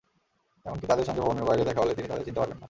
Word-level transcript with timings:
এমনকি 0.65 0.85
তাদের 0.87 1.05
সঙ্গে 1.05 1.21
ভবনের 1.21 1.47
বাইরে 1.47 1.63
দেখা 1.63 1.81
হলে 1.81 1.93
তিনি 1.93 2.07
তাদের 2.07 2.25
চিনতে 2.25 2.39
পারবেন 2.39 2.53
না। 2.53 2.59